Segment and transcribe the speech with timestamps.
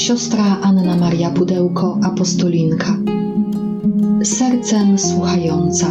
[0.00, 2.96] siostra Anna Maria Pudełko, apostolinka.
[4.24, 5.86] Sercem słuchająca.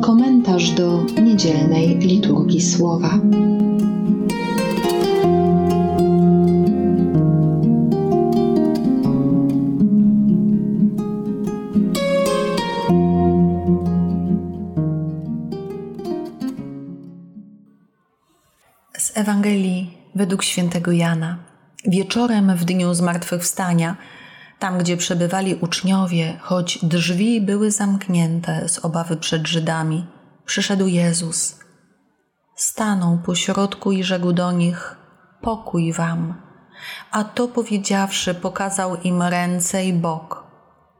[0.00, 3.18] Komentarz do niedzielnej liturgii słowa.
[18.98, 21.51] Z Ewangelii według świętego Jana.
[21.86, 23.96] Wieczorem w dniu zmartwychwstania,
[24.58, 30.06] tam gdzie przebywali uczniowie, choć drzwi były zamknięte z obawy przed Żydami,
[30.44, 31.58] przyszedł Jezus.
[32.56, 34.96] Stanął pośrodku i rzekł do nich:
[35.40, 36.34] Pokój wam.
[37.10, 40.46] A to powiedziawszy, pokazał im ręce i bok.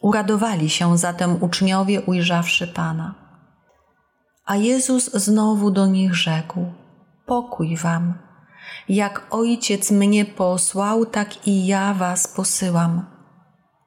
[0.00, 3.14] Uradowali się zatem uczniowie, ujrzawszy Pana.
[4.46, 6.72] A Jezus znowu do nich rzekł:
[7.26, 8.25] Pokój wam.
[8.88, 13.06] Jak ojciec mnie posłał, tak i ja was posyłam.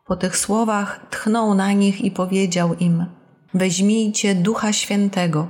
[0.06, 3.06] Po tych słowach tchnął na nich i powiedział im:
[3.54, 5.48] Weźmijcie ducha świętego,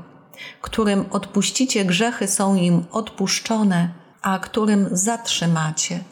[0.61, 6.03] którym odpuścicie grzechy, są im odpuszczone, a którym zatrzymacie,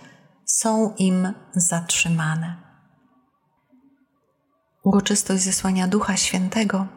[0.45, 2.67] są im zatrzymane.
[4.83, 6.87] Uroczystość zesłania Ducha Świętego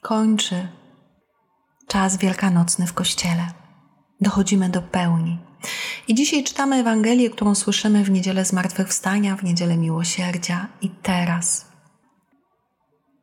[0.00, 0.68] kończy
[1.88, 3.61] czas wielkanocny w Kościele
[4.22, 5.38] dochodzimy do pełni.
[6.08, 11.72] I dzisiaj czytamy Ewangelię, którą słyszymy w niedzielę zmartwychwstania, w niedzielę miłosierdzia i teraz.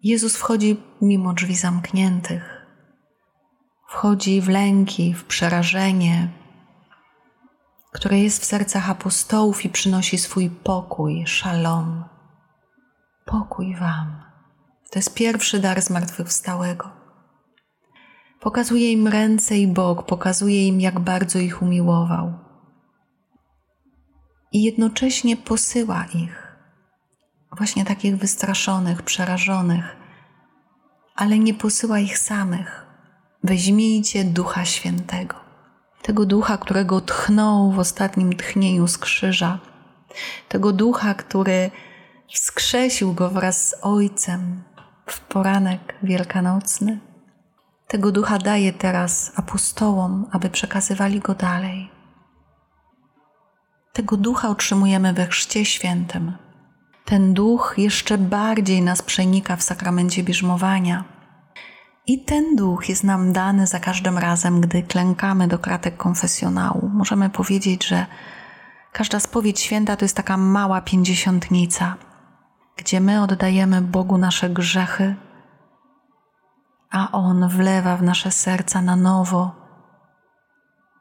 [0.04, 2.66] Jezus wchodzi mimo drzwi zamkniętych.
[3.88, 6.30] Wchodzi w lęki, w przerażenie,
[7.92, 12.06] które jest w sercach apostołów i przynosi swój pokój, szalom.
[13.26, 14.24] Pokój Wam.
[14.92, 16.99] To jest pierwszy dar zmartwychwstałego.
[18.40, 22.34] Pokazuje im ręce i bok, pokazuje im, jak bardzo ich umiłował.
[24.52, 26.58] I jednocześnie posyła ich,
[27.58, 29.96] właśnie takich wystraszonych, przerażonych,
[31.16, 32.86] ale nie posyła ich samych.
[33.44, 35.36] Weźmijcie Ducha Świętego,
[36.02, 39.60] tego Ducha, którego tchnął w ostatnim tchnieniu z krzyża,
[40.50, 41.72] tego Ducha, który
[42.34, 44.64] wskrzesił go wraz z Ojcem
[45.06, 47.09] w poranek wielkanocny
[47.90, 51.92] tego ducha daje teraz apostołom, aby przekazywali go dalej.
[53.94, 56.34] Tego ducha otrzymujemy we Chrzcie Świętym.
[57.06, 61.04] Ten duch jeszcze bardziej nas przenika w sakramencie bierzmowania.
[62.08, 66.90] I ten duch jest nam dany za każdym razem, gdy klękamy do kratek konfesjonału.
[66.94, 68.06] Możemy powiedzieć, że
[68.92, 71.96] każda spowiedź święta to jest taka mała pięćdziesiątnica,
[72.78, 75.16] gdzie my oddajemy Bogu nasze grzechy
[77.00, 79.56] a On wlewa w nasze serca na nowo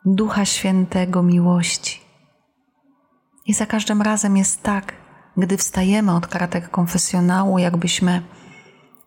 [0.04, 2.00] Ducha Świętego miłości.
[3.46, 4.92] I za każdym razem jest tak,
[5.36, 8.22] gdy wstajemy od kratek konfesjonału, jakbyśmy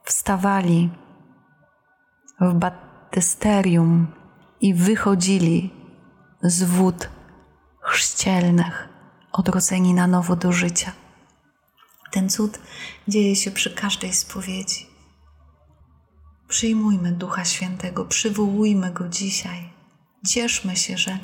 [0.03, 0.90] wstawali
[2.41, 4.07] w baptysterium
[4.62, 5.74] i wychodzili
[6.41, 7.09] z wód
[7.80, 8.90] chrzcielnych,
[9.31, 10.91] odrodzeni na nowo do życia.
[12.12, 12.59] Ten cud
[13.07, 14.91] dzieje się przy każdej spowiedzi.
[16.51, 19.69] Przyjmujmy Ducha Świętego, przywołujmy Go dzisiaj.
[20.28, 21.19] Cieszmy się, że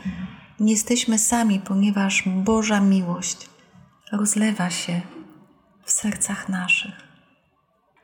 [0.59, 3.49] nie jesteśmy sami, ponieważ Boża miłość
[4.11, 5.01] rozlewa się
[5.83, 6.93] w sercach naszych.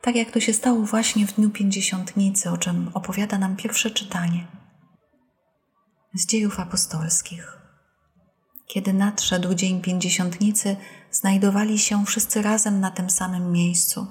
[0.00, 4.46] Tak jak to się stało właśnie w Dniu Pięćdziesiątnicy, o czym opowiada nam pierwsze czytanie
[6.14, 7.58] z dziejów apostolskich.
[8.66, 10.76] Kiedy nadszedł Dzień Pięćdziesiątnicy,
[11.10, 14.06] znajdowali się wszyscy razem na tym samym miejscu.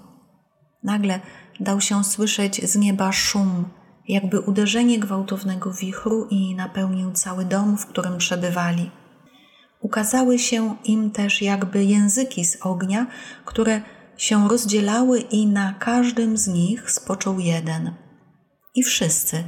[0.84, 1.20] Nagle
[1.60, 3.66] dał się słyszeć z nieba szum,
[4.08, 8.92] jakby uderzenie gwałtownego wichru i napełnił cały dom, w którym przebywali.
[9.82, 13.08] Ukazały się im też jakby języki z ognia,
[13.46, 13.82] które
[14.18, 17.94] się rozdzielały i na każdym z nich spoczął jeden.
[18.76, 19.44] I wszyscy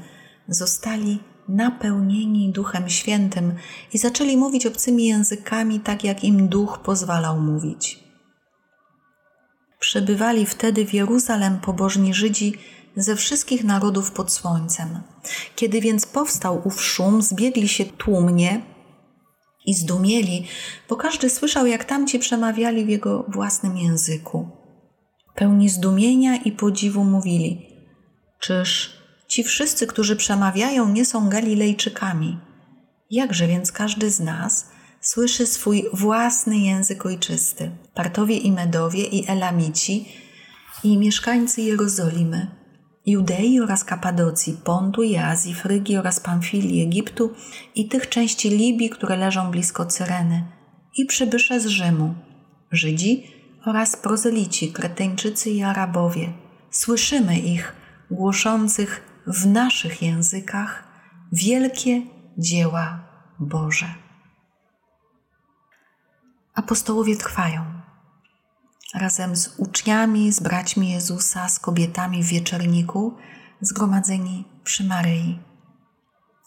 [0.47, 3.53] zostali napełnieni Duchem Świętym
[3.93, 8.04] i zaczęli mówić obcymi językami, tak jak im Duch pozwalał mówić.
[9.85, 12.53] Przebywali wtedy w Jeruzalem pobożni Żydzi
[12.95, 15.01] ze wszystkich narodów pod słońcem.
[15.55, 18.61] Kiedy więc powstał ów szum, zbiegli się tłumnie
[19.65, 20.47] i zdumieli,
[20.89, 24.49] bo każdy słyszał, jak tamci przemawiali w jego własnym języku.
[25.35, 27.69] Pełni zdumienia i podziwu mówili:
[28.39, 28.97] Czyż
[29.27, 32.39] ci wszyscy, którzy przemawiają, nie są Galilejczykami?
[33.11, 34.74] Jakże więc każdy z nas
[35.05, 37.71] słyszy swój własny język ojczysty.
[37.93, 40.05] Partowie i Medowie i Elamici
[40.83, 42.47] i mieszkańcy Jerozolimy,
[43.05, 47.33] Judei oraz Kapadocji, Pontu i Azji, Frygii oraz Pamfilii, Egiptu
[47.75, 50.43] i tych części Libii, które leżą blisko Cyreny
[50.97, 52.15] i przybysze z Rzymu,
[52.71, 53.27] Żydzi
[53.65, 56.33] oraz prozelici, Kreteńczycy i Arabowie.
[56.71, 57.75] Słyszymy ich
[58.11, 60.83] głoszących w naszych językach
[61.31, 62.01] wielkie
[62.37, 62.99] dzieła
[63.39, 64.04] Boże.
[66.55, 67.81] Apostołowie trwają.
[68.93, 73.17] Razem z uczniami, z braćmi Jezusa, z kobietami w wieczorniku,
[73.61, 75.39] zgromadzeni przy Maryi.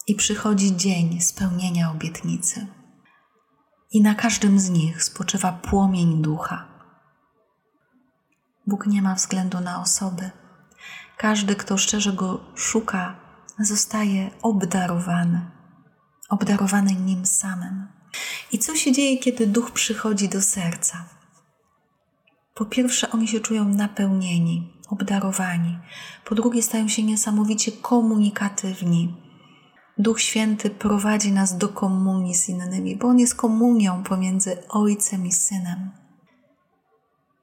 [0.07, 2.67] I przychodzi dzień spełnienia obietnicy.
[3.91, 6.65] I na każdym z nich spoczywa płomień ducha.
[8.67, 10.31] Bóg nie ma względu na osoby.
[11.17, 13.15] Każdy, kto szczerze go szuka,
[13.59, 15.51] zostaje obdarowany,
[16.29, 17.98] obdarowany nim samym.
[18.51, 21.05] I co się dzieje, kiedy duch przychodzi do serca?
[22.55, 25.79] Po pierwsze, oni się czują napełnieni, obdarowani.
[26.25, 29.15] Po drugie, stają się niesamowicie komunikatywni.
[29.97, 35.31] Duch Święty prowadzi nas do komunii z innymi, bo On jest komunią pomiędzy Ojcem i
[35.31, 35.91] Synem.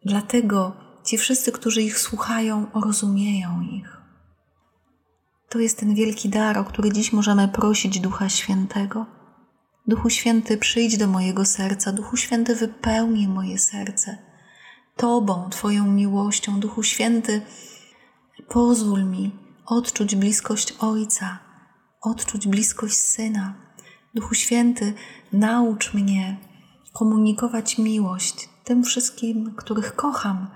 [0.05, 3.97] Dlatego ci wszyscy, którzy ich słuchają, rozumieją ich.
[5.49, 9.07] To jest ten wielki dar, o który dziś możemy prosić Ducha Świętego.
[9.89, 14.19] Duchu Święty, przyjdź do mojego serca, Duchu Święty, wypełnij moje serce
[14.97, 17.43] Tobą, Twoją miłością, Duchu Święty,
[18.49, 19.33] pozwól mi
[19.67, 21.39] odczuć bliskość Ojca,
[22.03, 23.55] odczuć bliskość Syna.
[24.15, 24.95] Duchu Święty,
[25.33, 26.37] naucz mnie
[26.93, 30.51] komunikować miłość tym wszystkim, których kocham,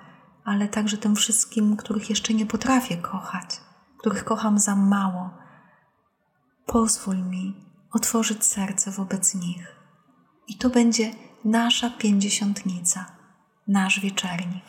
[0.44, 3.61] ale także tym wszystkim, których jeszcze nie potrafię kochać,
[3.99, 5.31] których kocham za mało.
[6.67, 9.76] Pozwól mi otworzyć serce wobec nich.
[10.48, 11.10] I to będzie
[11.44, 13.04] nasza pięćdziesiątnica
[13.69, 14.64] nasz wieczernik.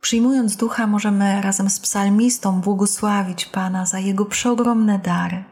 [0.00, 5.44] Przyjmując ducha, możemy razem z psalmistą błogosławić Pana za jego przeogromne dary.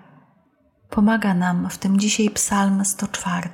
[0.91, 3.49] Pomaga nam w tym dzisiaj psalm 104.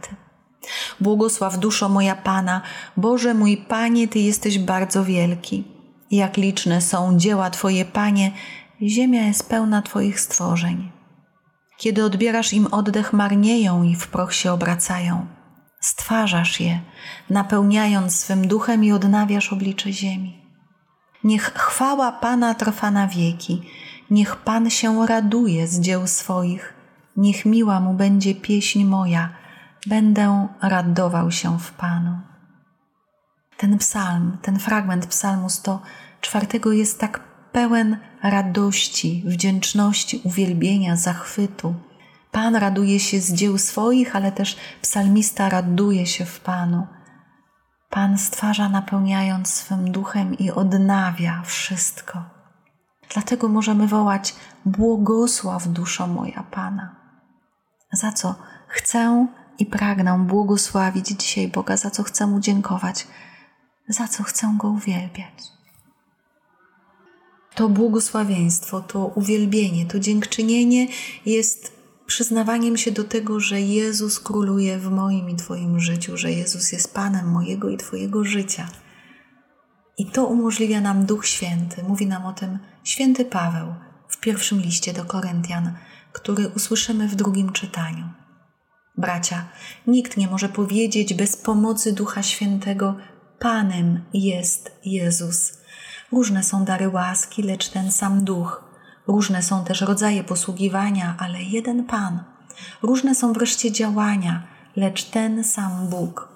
[1.00, 2.62] Błogosław duszo moja Pana,
[2.96, 5.64] Boże mój Panie, Ty jesteś bardzo wielki.
[6.10, 8.32] Jak liczne są dzieła Twoje, Panie,
[8.82, 10.97] ziemia jest pełna Twoich stworzeń.
[11.78, 15.38] Kiedy odbierasz im oddech, marnieją i w proch się obracają
[15.80, 16.80] stwarzasz je,
[17.30, 20.42] napełniając swym duchem i odnawiasz oblicze ziemi.
[21.24, 23.62] Niech chwała Pana trwa na wieki,
[24.10, 26.74] niech Pan się raduje z dzieł swoich,
[27.16, 29.28] niech miła mu będzie pieśń moja,
[29.86, 32.20] będę radował się w Panu.
[33.56, 41.74] Ten psalm, ten fragment psalmu 104 jest tak pełen radości, wdzięczności, uwielbienia, zachwytu
[42.30, 46.86] Pan raduje się z dzieł swoich, ale też psalmista raduje się w Panu.
[47.90, 52.24] Pan stwarza, napełniając swym duchem i odnawia wszystko.
[53.12, 54.34] Dlatego możemy wołać:
[54.64, 56.96] Błogosław duszo moja Pana.
[57.92, 58.34] Za co
[58.68, 59.26] chcę
[59.58, 63.06] i pragnę błogosławić dzisiaj Boga, za co chcę mu dziękować,
[63.88, 65.57] za co chcę go uwielbiać.
[67.58, 70.88] To błogosławieństwo, to uwielbienie, to dziękczynienie
[71.26, 71.72] jest
[72.06, 76.94] przyznawaniem się do tego, że Jezus króluje w moim i Twoim życiu, że Jezus jest
[76.94, 78.68] Panem mojego i Twojego życia.
[79.98, 81.82] I to umożliwia nam Duch Święty.
[81.82, 83.74] Mówi nam o tym święty Paweł
[84.08, 85.72] w pierwszym liście do Koryntian,
[86.12, 88.08] który usłyszymy w drugim czytaniu.
[88.98, 89.48] Bracia,
[89.86, 92.96] nikt nie może powiedzieć bez pomocy Ducha Świętego:
[93.38, 95.58] Panem jest Jezus.
[96.12, 98.64] Różne są dary łaski, lecz ten sam Duch.
[99.06, 102.24] Różne są też rodzaje posługiwania, ale jeden Pan.
[102.82, 104.42] Różne są wreszcie działania,
[104.76, 106.28] lecz ten sam Bóg.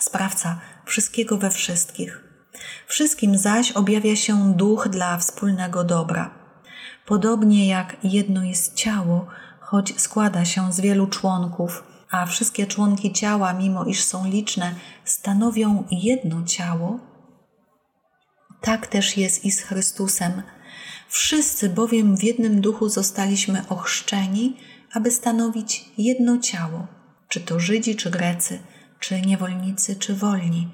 [0.00, 2.24] Sprawca wszystkiego we wszystkich.
[2.86, 6.30] Wszystkim zaś objawia się duch dla wspólnego dobra.
[7.06, 9.26] Podobnie jak jedno jest ciało,
[9.60, 14.74] choć składa się z wielu członków, a wszystkie członki ciała, mimo iż są liczne,
[15.04, 16.98] stanowią jedno ciało,
[18.60, 20.42] tak też jest i z Chrystusem
[21.08, 24.56] Wszyscy bowiem w jednym duchu zostaliśmy ochrzczeni,
[24.92, 26.86] aby stanowić jedno ciało,
[27.28, 28.58] czy to Żydzi, czy Grecy,
[29.00, 30.68] czy niewolnicy, czy wolni.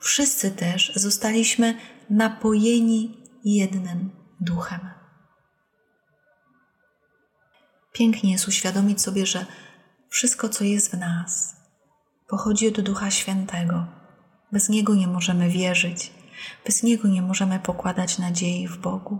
[0.00, 1.74] Wszyscy też zostaliśmy
[2.10, 4.10] napojeni jednym
[4.40, 4.80] duchem.
[7.92, 9.46] Pięknie jest uświadomić sobie, że
[10.08, 11.56] wszystko, co jest w nas,
[12.28, 13.86] pochodzi od Ducha Świętego.
[14.52, 16.12] Bez Niego nie możemy wierzyć,
[16.66, 19.18] bez Niego nie możemy pokładać nadziei w Bogu.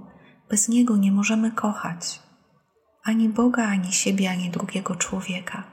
[0.50, 2.20] Bez Niego nie możemy kochać
[3.02, 5.64] ani Boga, ani siebie, ani drugiego człowieka.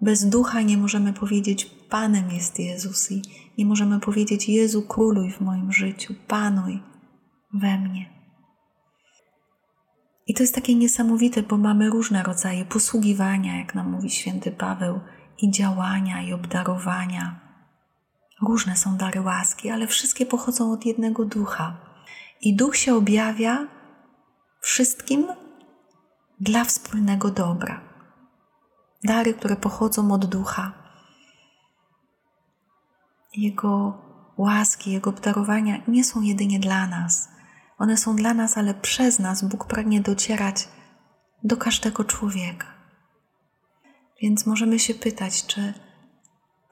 [0.00, 3.22] Bez ducha nie możemy powiedzieć: Panem jest Jezus, i
[3.58, 6.82] nie możemy powiedzieć: Jezu, króluj w moim życiu, panuj
[7.54, 8.14] we mnie.
[10.26, 15.00] I to jest takie niesamowite, bo mamy różne rodzaje posługiwania, jak nam mówi święty Paweł,
[15.38, 17.40] i działania, i obdarowania.
[18.44, 21.76] Różne są dary łaski, ale wszystkie pochodzą od jednego ducha.
[22.40, 23.68] I duch się objawia
[24.60, 25.26] wszystkim
[26.40, 27.80] dla wspólnego dobra.
[29.04, 30.72] Dary, które pochodzą od ducha.
[33.36, 33.98] Jego
[34.36, 37.28] łaski, Jego obdarowania nie są jedynie dla nas.
[37.78, 40.68] One są dla nas, ale przez nas Bóg pragnie docierać
[41.42, 42.66] do każdego człowieka.
[44.22, 45.74] Więc możemy się pytać, czy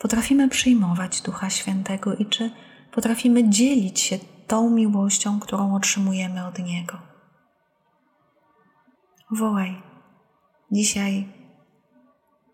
[0.02, 2.50] potrafimy przyjmować Ducha Świętego i czy
[2.92, 6.98] potrafimy dzielić się tą miłością, którą otrzymujemy od Niego.
[9.30, 9.82] Wołaj
[10.72, 11.28] dzisiaj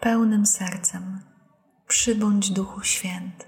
[0.01, 1.21] pełnym sercem,
[1.87, 3.47] przybądź Duchu Święty.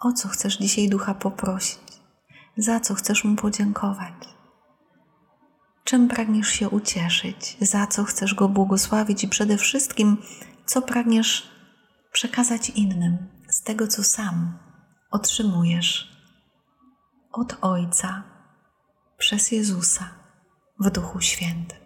[0.00, 2.00] O co chcesz dzisiaj Ducha poprosić?
[2.56, 4.14] Za co chcesz Mu podziękować?
[5.84, 7.56] Czym pragniesz się ucieszyć?
[7.60, 10.16] Za co chcesz Go błogosławić i przede wszystkim,
[10.66, 11.50] co pragniesz
[12.12, 14.58] przekazać innym z tego, co sam
[15.10, 16.16] otrzymujesz
[17.32, 18.22] od Ojca
[19.18, 20.08] przez Jezusa
[20.80, 21.78] w Duchu Świętym.